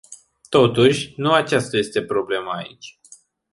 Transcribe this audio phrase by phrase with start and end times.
[0.49, 2.99] Totuși, nu aceasta este problema aici.